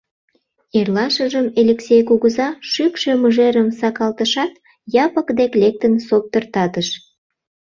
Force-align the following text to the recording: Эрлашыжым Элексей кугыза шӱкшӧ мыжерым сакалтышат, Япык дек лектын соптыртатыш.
Эрлашыжым 0.77 1.45
Элексей 1.61 2.01
кугыза 2.09 2.47
шӱкшӧ 2.71 3.11
мыжерым 3.21 3.69
сакалтышат, 3.79 4.51
Япык 5.05 5.27
дек 5.39 5.51
лектын 5.61 5.93
соптыртатыш. 6.07 6.87